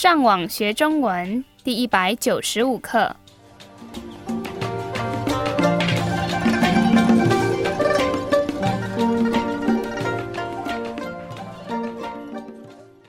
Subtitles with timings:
[0.00, 3.16] 上网学中文第一百九十五课。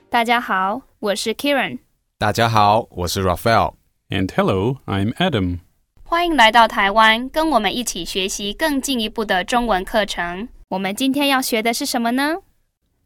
[0.08, 1.78] 大家好，我是 Kieran，
[2.18, 3.74] 大家好，我是 Raphael。
[4.08, 5.60] And hello, I'm Adam.
[6.02, 10.48] 欢迎来到台湾，跟我们一起学习更进一步的中文课程。
[10.70, 12.38] 我们今天要学的是什么呢？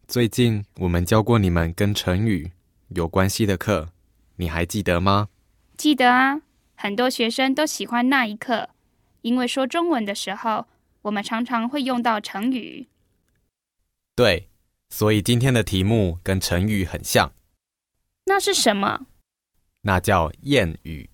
[0.09, 2.51] 最近我们教过你们跟成语
[2.95, 3.91] 有关系的课，
[4.37, 5.29] 你还记得吗？
[5.77, 6.43] 记得啊，
[6.77, 8.71] 很多学生都喜欢那一课，
[9.23, 10.69] 因为说中文的时候，
[11.03, 12.87] 我们常常会用到成语。
[14.15, 14.49] 对，
[14.91, 17.33] 所以今天的题目跟成语很像，
[18.27, 19.07] 那是什么？
[19.81, 21.11] 那叫谚语。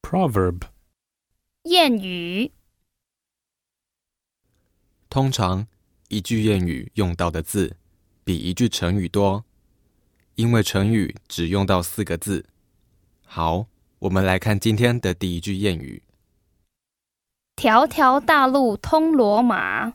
[0.00, 0.62] Proverb.
[1.64, 2.52] 谚语。
[5.10, 5.66] 通常
[6.08, 7.76] 一句谚语用到的字
[8.24, 9.44] 比一句成语多，
[10.36, 12.46] 因为成语只用到四个字。
[13.24, 13.66] 好，
[13.98, 16.02] 我们来看今天的第一句谚语。
[17.56, 19.94] 条条大路通罗马。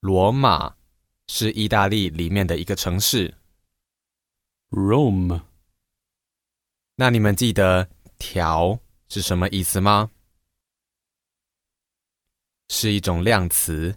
[0.00, 0.76] 罗马
[1.28, 3.34] 是意大利里面的一个城市。
[4.68, 5.40] Rome.
[6.96, 8.78] 那你们记得“条”
[9.08, 10.10] 是什么意思吗？
[12.68, 13.96] 是一种量词，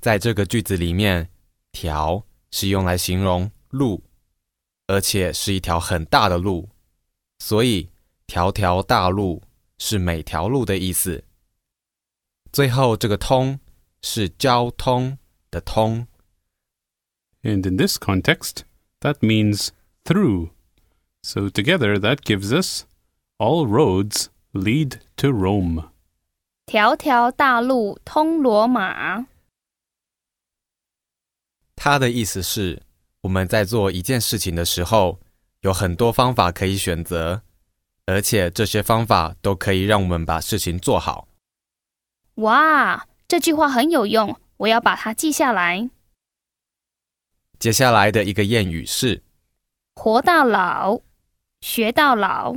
[0.00, 1.30] 在这个句子里面
[1.71, 4.03] ，“条”是用来形容路，
[4.87, 6.69] 而且是一条很大的路，
[7.39, 7.89] 所以“
[8.25, 9.43] 条条大路”
[9.77, 11.23] 是每条路的意思。
[12.51, 13.59] 最后这个“通”
[14.01, 15.17] 是交通
[15.51, 16.07] 的“通
[17.43, 18.63] And in this context,
[19.01, 19.69] that means
[20.03, 20.49] through.
[21.21, 22.85] So together that gives us
[23.37, 25.91] all roads lead to Rome.
[26.65, 29.27] 条条大路通罗马。
[31.84, 32.80] 它的意思是，
[33.22, 35.18] 我们在做一件事情的时候，
[35.62, 37.42] 有很多方法可以选择，
[38.06, 41.26] 而且这些方法都可以让我们把事情做好。
[42.34, 45.90] 哇，这句话很有用，我要把它记下来。
[47.58, 49.24] 接下来的一个谚语是
[49.96, 51.00] 活到老，
[51.62, 52.54] 学到老。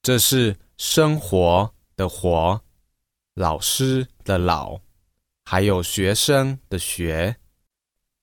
[0.00, 2.62] 这是生活的活，
[3.34, 4.80] 老师的老，
[5.54, 7.36] 还有学生的学。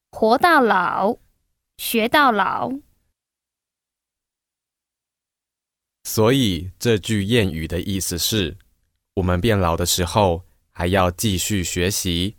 [0.10, 1.16] 活到老，
[1.78, 2.74] 学到老。
[6.04, 8.58] 所以这句谚语的意思是，
[9.14, 12.36] 我们变老的时候还要继续学习。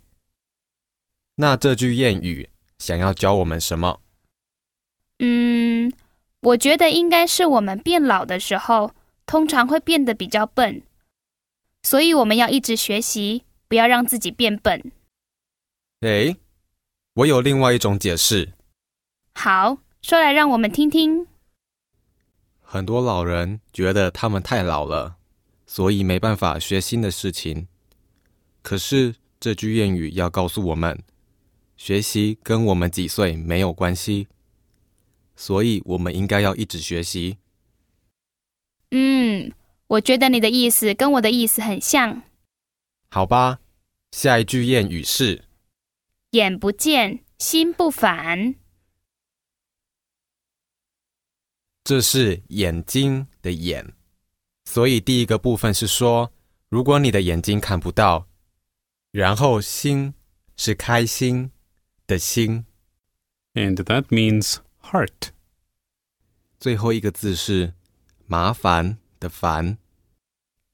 [1.37, 3.99] 那这句谚语想要教我们什么？
[5.17, 5.91] 嗯，
[6.41, 8.93] 我觉得应该是我们变老的时候，
[9.25, 10.83] 通常会变得比较笨，
[11.81, 14.91] 所以我们要一直学习，不要让自己变笨。
[16.01, 16.37] 诶，
[17.13, 18.53] 我有另外一种解释。
[19.35, 21.27] 好，说来让我们听听。
[22.61, 25.17] 很多老人觉得他们太老了，
[25.65, 27.67] 所以没办法学新的事情。
[28.61, 31.03] 可是这句谚语要告诉我们，
[31.77, 34.27] 学习跟我们几岁没有关系，
[35.35, 37.37] 所以我们应该要一直学习。
[38.91, 39.51] 嗯，
[39.87, 42.23] 我觉得你的意思跟我的意思很像。
[43.13, 43.59] 好吧，
[44.09, 45.45] 下一句谚语是
[46.31, 48.55] 眼不见心不烦。
[51.83, 53.93] 这是眼睛的眼，
[54.65, 56.33] 所以第一个部分是说，
[56.69, 58.27] 如果你的眼睛看不到，
[59.11, 60.15] 然后心
[60.57, 61.51] 是开心
[62.07, 62.65] 的心
[63.53, 65.29] ，And that means heart.
[66.59, 67.75] 最后一个字是
[68.25, 69.77] 麻烦的烦。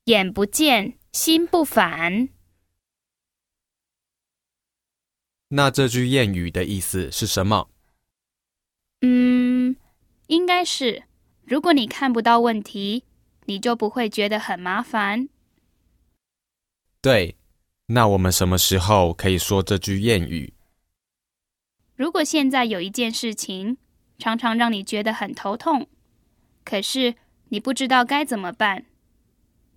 [0.05, 2.29] 眼不见心不烦。
[5.49, 7.69] 那这句谚语的意思是什么？
[9.01, 9.75] 嗯，
[10.27, 11.03] 应该是，
[11.43, 13.05] 如果你看不到问题，
[13.45, 15.29] 你就不会觉得很麻烦。
[17.01, 17.35] 对，
[17.87, 20.53] 那我们什么时候可以说这句谚语？
[21.95, 23.77] 如果现在有一件事情
[24.19, 25.89] 常常让你觉得很头痛，
[26.63, 27.15] 可是
[27.47, 28.85] 你不知道该怎么办，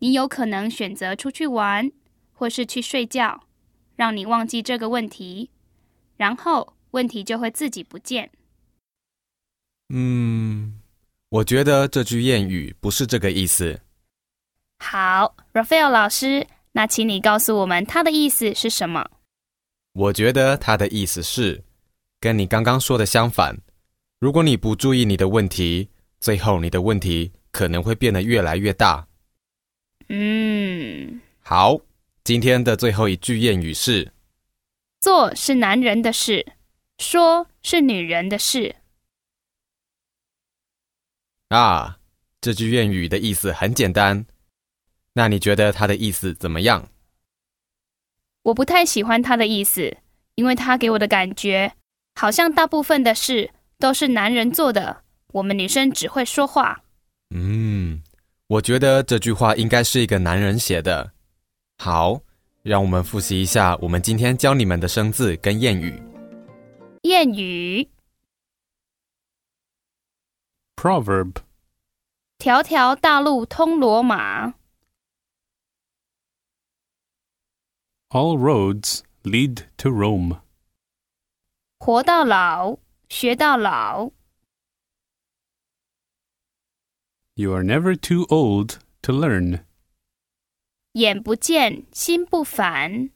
[0.02, 1.92] 你有可能选择出去玩，
[2.32, 3.44] 或是去睡觉，
[3.94, 5.48] 让你忘记这个问题，
[6.16, 8.32] 然后问题就会自己不见。
[9.90, 10.80] 嗯，
[11.28, 13.80] 我觉得这句谚语不是这个意思。
[14.80, 19.08] 好，Raphael 老师，那请你告诉我们它的意思是什么？
[19.92, 21.62] 我觉得他的意思是，
[22.18, 23.56] 跟你刚刚说的相反。
[24.18, 29.06] 如果你不注意你的问题，最后你的问题可能会变得越来越大。
[30.08, 31.80] 嗯，好，
[32.24, 34.12] 今天的最后一句谚语是
[35.00, 36.52] 做是男人的事，
[36.98, 38.76] 说是女人的事。
[41.48, 41.98] 啊，
[42.40, 44.24] 这句谚语的意思很简单。
[45.14, 46.88] 那你觉得它的意思怎么样？
[48.44, 49.98] 我不太喜欢它的意思，
[50.36, 51.74] 因为它给我的感觉
[52.14, 56.82] 好像大部分的事都是男人做的，我们女生只会说话。
[57.34, 58.02] 嗯，
[58.52, 61.12] 我觉得这句话应该是一个男人写的。
[61.78, 62.20] 好。
[62.62, 66.00] 让我们复习一下我们今天教你们的生字跟谚语。
[67.02, 67.90] 谚语
[70.76, 71.38] ，proverb，
[72.38, 74.54] 条条大路通罗马
[78.10, 80.38] ，all roads lead to Rome。
[81.80, 82.78] 活到老，
[83.08, 84.12] 学到老
[87.41, 89.63] ，You are never too old to learn。
[90.93, 93.11] 眼不见心不烦。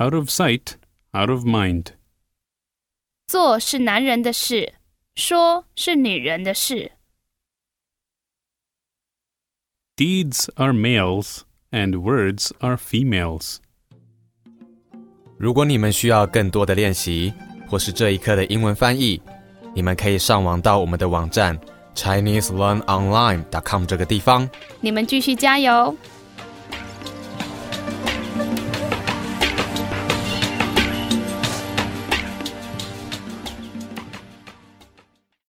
[0.00, 0.74] Out of sight,
[1.12, 1.94] out of mind。
[3.26, 4.74] 做是男人的事，
[5.14, 6.92] 说是女人的事。
[9.96, 11.40] Deeds are males
[11.70, 13.58] and words are females。
[15.36, 17.32] 如果你们需要更多的练习，
[17.68, 19.20] 或是这一课的英文翻译，
[19.73, 21.59] 你们可以上网到我们的网站。
[21.95, 24.49] ChineseLearnOnline.com 这个地方，
[24.81, 25.95] 你们继续加油。